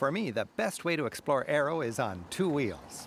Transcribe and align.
For 0.00 0.10
me, 0.10 0.30
the 0.30 0.48
best 0.56 0.86
way 0.86 0.96
to 0.96 1.04
explore 1.04 1.44
Aero 1.46 1.82
is 1.82 1.98
on 1.98 2.24
two 2.30 2.48
wheels. 2.48 3.06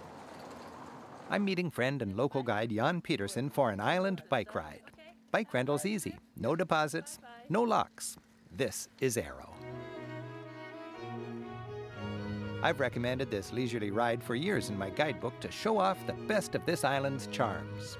I'm 1.28 1.44
meeting 1.44 1.72
friend 1.72 2.04
and 2.04 2.16
local 2.16 2.44
guide 2.44 2.70
Jan 2.70 3.02
Peterson 3.02 3.50
for 3.50 3.72
an 3.72 3.80
island 3.80 4.22
bike 4.30 4.54
ride. 4.54 4.84
Bike 5.32 5.52
rental's 5.56 5.88
easy, 5.88 6.20
no 6.38 6.56
deposits, 6.56 7.18
no 7.50 7.64
locks. 7.64 8.16
This 8.56 8.90
is 9.02 9.18
Aero. 9.18 9.56
I've 12.62 12.80
recommended 12.80 13.32
this 13.32 13.52
leisurely 13.52 13.90
ride 13.90 14.24
for 14.24 14.36
years 14.36 14.70
in 14.70 14.78
my 14.78 14.92
guidebook 14.92 15.40
to 15.40 15.50
show 15.50 15.80
off 15.80 15.98
the 16.06 16.14
best 16.14 16.54
of 16.54 16.64
this 16.68 16.84
island's 16.84 17.26
charms. 17.26 17.98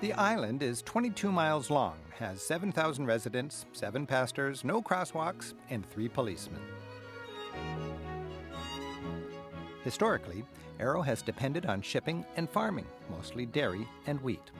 The 0.00 0.12
island 0.14 0.62
is 0.62 0.82
22 0.82 1.30
miles 1.30 1.70
long, 1.70 1.96
has 2.18 2.42
7,000 2.42 3.06
residents, 3.06 3.64
seven 3.72 4.06
pastors, 4.06 4.64
no 4.64 4.82
crosswalks, 4.82 5.54
and 5.70 5.88
three 5.88 6.08
policemen. 6.08 6.60
Historically, 9.84 10.44
Aero 10.80 11.00
has 11.00 11.22
depended 11.22 11.66
on 11.66 11.80
shipping 11.80 12.24
and 12.36 12.50
farming, 12.50 12.86
mostly 13.10 13.46
dairy 13.46 13.86
and 14.06 14.20
wheat. 14.20 14.50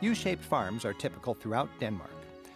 U 0.00 0.14
shaped 0.14 0.44
farms 0.44 0.84
are 0.84 0.94
typical 0.94 1.34
throughout 1.34 1.68
Denmark. 1.78 2.10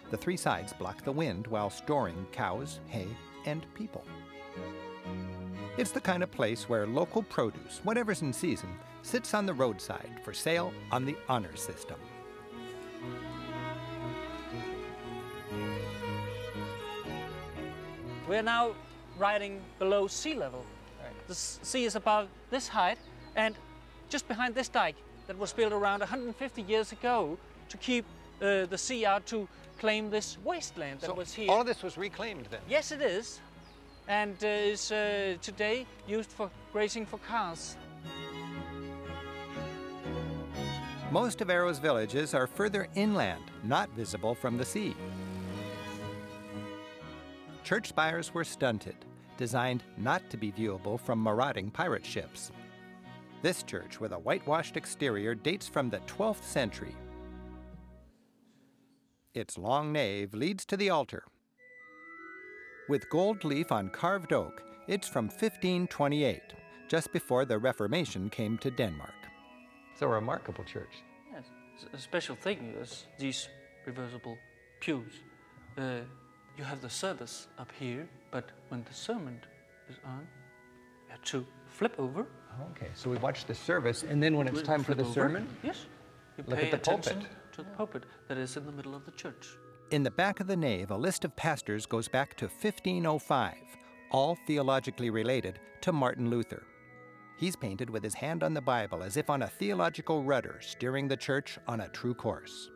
The 0.09 0.17
three 0.17 0.37
sides 0.37 0.73
block 0.73 1.03
the 1.03 1.11
wind 1.11 1.45
while 1.47 1.69
storing 1.69 2.25
cows, 2.31 2.79
hay, 2.87 3.07
and 3.45 3.65
people. 3.75 4.03
It's 5.77 5.91
the 5.91 6.01
kind 6.01 6.23
of 6.23 6.31
place 6.31 6.67
where 6.67 6.87
local 6.87 7.21
produce, 7.21 7.81
whatever's 7.83 8.21
in 8.21 8.33
season, 8.33 8.69
sits 9.05 9.35
on 9.35 9.45
the 9.45 9.53
roadside 9.53 10.09
for 10.23 10.33
sale 10.33 10.73
on 10.91 11.05
the 11.05 11.15
honor 11.29 11.55
system. 11.55 11.97
We're 18.27 18.41
now 18.41 18.71
riding 19.19 19.61
below 19.77 20.07
sea 20.07 20.33
level. 20.33 20.65
The 21.27 21.35
sea 21.35 21.85
is 21.85 21.95
about 21.95 22.27
this 22.49 22.67
height, 22.67 22.97
and 23.35 23.55
just 24.09 24.27
behind 24.27 24.55
this 24.55 24.69
dike 24.69 24.95
that 25.27 25.37
was 25.37 25.53
built 25.53 25.71
around 25.71 25.99
150 25.99 26.61
years 26.63 26.91
ago 26.91 27.37
to 27.69 27.77
keep 27.77 28.05
uh, 28.41 28.65
the 28.65 28.77
sea 28.77 29.05
out 29.05 29.25
to 29.27 29.47
claim 29.79 30.09
this 30.09 30.37
wasteland 30.43 31.01
that 31.01 31.15
was 31.15 31.33
here. 31.33 31.51
all 31.51 31.61
of 31.61 31.67
this 31.67 31.83
was 31.83 31.97
reclaimed 31.97 32.47
then? 32.49 32.61
Yes, 32.67 32.91
it 32.91 33.01
is, 33.01 33.39
and 34.07 34.35
uh, 34.43 34.47
is 34.47 34.91
uh, 34.91 35.35
today 35.41 35.85
used 36.07 36.31
for 36.31 36.49
grazing 36.73 37.05
for 37.05 37.19
cars. 37.19 37.77
Most 41.15 41.39
of 41.39 41.49
Aero's 41.49 41.79
villages 41.79 42.33
are 42.33 42.45
further 42.45 42.89
inland, 42.93 43.45
not 43.63 43.89
visible 43.91 44.35
from 44.35 44.57
the 44.57 44.65
sea. 44.65 44.93
Church 47.63 47.87
spires 47.87 48.33
were 48.33 48.43
stunted, 48.43 48.97
designed 49.37 49.81
not 49.95 50.29
to 50.29 50.35
be 50.35 50.51
viewable 50.51 50.99
from 50.99 51.23
marauding 51.23 51.71
pirate 51.71 52.05
ships. 52.05 52.51
This 53.41 53.63
church, 53.63 54.01
with 54.01 54.11
a 54.11 54.19
whitewashed 54.19 54.75
exterior, 54.75 55.33
dates 55.33 55.69
from 55.69 55.89
the 55.89 55.99
12th 55.99 56.43
century. 56.43 56.93
Its 59.33 59.57
long 59.57 59.93
nave 59.93 60.33
leads 60.33 60.65
to 60.65 60.75
the 60.75 60.89
altar. 60.89 61.23
With 62.89 63.09
gold 63.09 63.45
leaf 63.45 63.71
on 63.71 63.87
carved 63.87 64.33
oak, 64.33 64.61
it's 64.89 65.07
from 65.07 65.27
1528, 65.27 66.41
just 66.89 67.13
before 67.13 67.45
the 67.45 67.57
Reformation 67.57 68.29
came 68.29 68.57
to 68.57 68.69
Denmark. 68.69 69.24
It's 69.95 70.01
a 70.01 70.07
remarkable 70.07 70.63
church. 70.65 70.91
Yes, 71.31 71.45
s- 71.77 71.85
a 71.93 71.97
special 71.97 72.35
thing 72.35 72.75
is 72.81 73.05
these 73.17 73.47
reversible 73.85 74.37
pews. 74.81 75.13
Uh, 75.77 75.99
you 76.57 76.63
have 76.65 76.81
the 76.81 76.89
service 76.89 77.47
up 77.57 77.71
here, 77.79 78.07
but 78.31 78.49
when 78.69 78.83
the 78.83 78.93
sermon 78.93 79.39
is 79.89 79.95
on, 80.05 80.27
you 81.05 81.11
have 81.11 81.21
to 81.23 81.45
flip 81.67 81.95
over. 81.97 82.25
Okay, 82.71 82.87
so 82.93 83.09
we 83.09 83.17
watch 83.17 83.45
the 83.45 83.55
service, 83.55 84.03
and 84.03 84.21
then 84.21 84.35
when 84.37 84.47
it's 84.49 84.61
time 84.61 84.83
for 84.83 84.93
the 84.95 85.03
over. 85.03 85.13
sermon, 85.13 85.47
yes, 85.63 85.85
you 86.37 86.43
look 86.47 86.59
pay 86.59 86.65
at 86.65 86.71
the 86.71 86.77
attention 86.77 87.19
pulpit. 87.21 87.31
to 87.53 87.63
the 87.63 87.69
pulpit 87.71 88.03
that 88.27 88.37
is 88.37 88.57
in 88.57 88.65
the 88.65 88.71
middle 88.71 88.95
of 88.95 89.05
the 89.05 89.11
church. 89.11 89.47
in 89.91 90.03
the 90.03 90.11
back 90.11 90.39
of 90.41 90.47
the 90.47 90.57
nave, 90.57 90.91
a 90.91 90.97
list 90.97 91.23
of 91.23 91.35
pastors 91.37 91.85
goes 91.85 92.07
back 92.09 92.35
to 92.35 92.45
1505, 92.47 93.53
all 94.11 94.35
theologically 94.47 95.09
related 95.09 95.59
to 95.81 95.91
Martin 95.93 96.29
Luther. 96.29 96.63
He's 97.37 97.55
painted 97.55 97.89
with 97.89 98.03
his 98.03 98.13
hand 98.13 98.43
on 98.43 98.53
the 98.53 98.61
Bible 98.61 99.03
as 99.03 99.17
if 99.17 99.29
on 99.29 99.41
a 99.41 99.47
theological 99.47 100.23
rudder, 100.23 100.59
steering 100.61 101.07
the 101.07 101.17
church 101.17 101.59
on 101.67 101.81
a 101.81 101.89
true 101.89 102.13
course. 102.13 102.69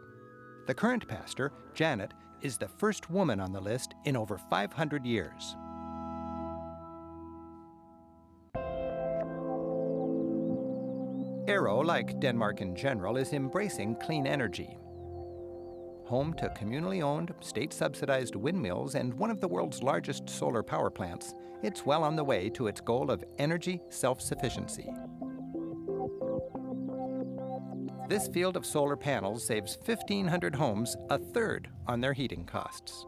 The 0.67 0.73
current 0.73 1.07
pastor, 1.07 1.51
Janet, 1.73 2.13
is 2.41 2.57
the 2.57 2.67
first 2.67 3.09
woman 3.09 3.39
on 3.39 3.53
the 3.53 3.61
list 3.61 3.95
in 4.05 4.17
over 4.17 4.37
500 4.37 5.05
years. 5.05 5.55
Aero, 11.47 11.79
like 11.79 12.19
Denmark 12.19 12.61
in 12.61 12.75
general, 12.75 13.17
is 13.17 13.33
embracing 13.33 13.95
clean 13.95 14.27
energy. 14.27 14.77
Home 16.09 16.33
to 16.37 16.49
communally 16.49 17.03
owned, 17.03 17.35
state 17.39 17.71
subsidized 17.71 18.35
windmills 18.35 18.95
and 18.95 19.13
one 19.13 19.29
of 19.29 19.39
the 19.39 19.47
world's 19.47 19.83
largest 19.83 20.27
solar 20.27 20.63
power 20.63 20.89
plants, 20.89 21.35
it's 21.61 21.85
well 21.85 22.03
on 22.03 22.15
the 22.15 22.23
way 22.23 22.49
to 22.49 22.65
its 22.65 22.81
goal 22.81 23.11
of 23.11 23.23
energy 23.37 23.79
self 23.89 24.19
sufficiency. 24.19 24.89
This 28.07 28.27
field 28.27 28.57
of 28.57 28.65
solar 28.65 28.97
panels 28.97 29.45
saves 29.45 29.77
1,500 29.85 30.55
homes 30.55 30.97
a 31.11 31.19
third 31.19 31.69
on 31.85 32.01
their 32.01 32.13
heating 32.13 32.43
costs. 32.43 33.05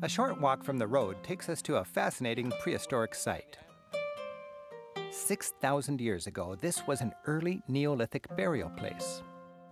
A 0.00 0.08
short 0.08 0.40
walk 0.40 0.64
from 0.64 0.78
the 0.78 0.86
road 0.86 1.22
takes 1.22 1.50
us 1.50 1.60
to 1.62 1.76
a 1.76 1.84
fascinating 1.84 2.50
prehistoric 2.62 3.14
site. 3.14 3.58
6,000 5.14 6.00
years 6.00 6.26
ago, 6.26 6.56
this 6.60 6.86
was 6.88 7.00
an 7.00 7.12
early 7.26 7.62
Neolithic 7.68 8.26
burial 8.36 8.68
place. 8.70 9.22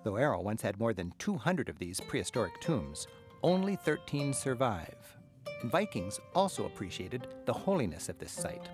Though 0.05 0.15
Aero 0.15 0.41
once 0.41 0.63
had 0.63 0.79
more 0.79 0.93
than 0.93 1.13
200 1.19 1.69
of 1.69 1.79
these 1.81 2.01
prehistoric 2.01 2.61
tombs, 2.61 3.09
only 3.43 3.75
13 3.75 4.33
survive. 4.33 5.17
And 5.61 5.71
Vikings 5.71 6.21
also 6.37 6.67
appreciated 6.67 7.27
the 7.45 7.53
holiness 7.53 8.09
of 8.09 8.19
this 8.19 8.31
site. 8.31 8.71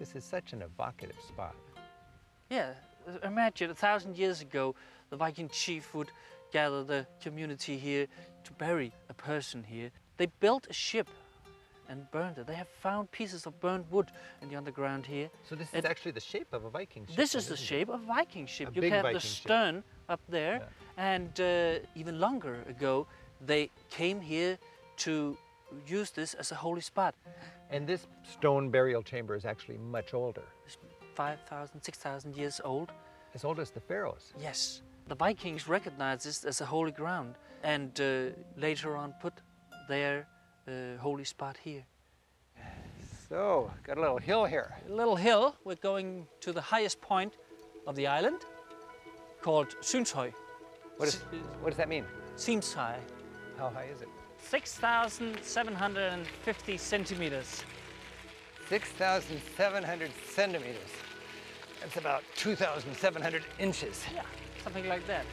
This 0.00 0.16
is 0.16 0.24
such 0.24 0.52
an 0.52 0.62
evocative 0.62 1.18
spot. 1.26 1.54
Yeah, 2.50 2.72
imagine 3.22 3.70
a 3.70 3.74
thousand 3.74 4.16
years 4.16 4.40
ago, 4.40 4.74
the 5.10 5.16
Viking 5.16 5.48
chief 5.48 5.94
would 5.94 6.10
gather 6.52 6.82
the 6.82 7.06
community 7.22 7.78
here 7.78 8.08
to 8.42 8.52
bury 8.54 8.92
a 9.08 9.14
person 9.14 9.62
here. 9.62 9.90
They 10.16 10.26
built 10.26 10.66
a 10.68 10.72
ship 10.72 11.08
and 11.88 12.10
burned 12.10 12.38
it. 12.38 12.46
They 12.46 12.54
have 12.54 12.68
found 12.68 13.10
pieces 13.10 13.46
of 13.46 13.58
burned 13.60 13.84
wood 13.90 14.10
in 14.42 14.48
the 14.48 14.56
underground 14.56 15.06
here. 15.06 15.28
So 15.48 15.54
this 15.54 15.68
is 15.72 15.84
actually 15.84 16.12
the 16.12 16.20
shape 16.20 16.52
of 16.52 16.64
a 16.64 16.70
Viking 16.70 17.06
ship. 17.06 17.16
This 17.16 17.34
is 17.34 17.46
the 17.46 17.56
shape 17.56 17.88
of 17.88 18.02
a 18.02 18.06
Viking 18.06 18.46
ship. 18.46 18.68
A 18.70 18.74
you 18.74 18.90
have 18.90 19.02
Viking 19.02 19.14
the 19.14 19.20
ship. 19.20 19.42
stern 19.42 19.84
up 20.08 20.20
there, 20.28 20.68
and 20.96 21.40
uh, 21.40 21.78
even 21.94 22.18
longer 22.20 22.62
ago, 22.68 23.06
they 23.40 23.70
came 23.90 24.20
here 24.20 24.58
to 24.98 25.36
use 25.86 26.10
this 26.10 26.34
as 26.34 26.52
a 26.52 26.54
holy 26.54 26.80
spot. 26.80 27.14
And 27.70 27.86
this 27.86 28.06
stone 28.22 28.70
burial 28.70 29.02
chamber 29.02 29.34
is 29.34 29.44
actually 29.44 29.78
much 29.78 30.14
older, 30.14 30.44
It's 30.66 30.76
5,000, 31.14 31.82
6,000 31.82 32.36
years 32.36 32.60
old. 32.64 32.92
as 33.34 33.44
old 33.44 33.58
as 33.58 33.70
the 33.70 33.80
pharaohs. 33.80 34.32
Yes, 34.40 34.82
the 35.08 35.14
Vikings 35.16 35.66
recognized 35.68 36.24
this 36.26 36.44
as 36.44 36.60
a 36.60 36.64
holy 36.66 36.92
ground 36.92 37.34
and 37.62 38.00
uh, 38.00 38.30
later 38.56 38.96
on 38.96 39.12
put 39.20 39.32
their 39.88 40.26
uh, 40.68 40.96
holy 40.98 41.24
spot 41.24 41.56
here. 41.62 41.84
So, 43.28 43.70
got 43.82 43.98
a 43.98 44.00
little 44.00 44.18
hill 44.18 44.44
here. 44.44 44.76
A 44.88 44.92
little 44.92 45.16
hill, 45.16 45.56
we're 45.64 45.74
going 45.76 46.26
to 46.40 46.52
the 46.52 46.60
highest 46.60 47.00
point 47.00 47.34
of 47.86 47.96
the 47.96 48.06
island 48.06 48.40
called 49.42 49.74
Synshøj. 49.80 50.32
What, 50.96 51.08
is, 51.08 51.16
what 51.60 51.70
does 51.70 51.78
that 51.78 51.88
mean? 51.88 52.04
Seems 52.36 52.72
high. 52.72 53.00
How 53.58 53.70
high 53.70 53.88
is 53.92 54.02
it? 54.02 54.08
6,750 54.38 56.76
centimeters. 56.76 57.64
6,700 58.68 60.10
centimeters. 60.30 60.76
That's 61.80 61.96
about 61.96 62.22
2,700 62.36 63.42
inches. 63.58 64.04
Yeah, 64.14 64.22
something 64.62 64.86
like 64.88 65.04
that. 65.06 65.24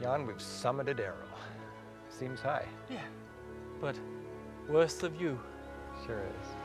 Jan, 0.00 0.26
we've 0.26 0.36
summited 0.36 0.98
Aero. 0.98 1.26
Seems 2.20 2.42
high. 2.42 2.66
Yeah, 2.90 2.98
but 3.80 3.96
worth 4.68 5.00
the 5.00 5.08
view. 5.08 5.40
Sure 6.04 6.18
is. 6.20 6.59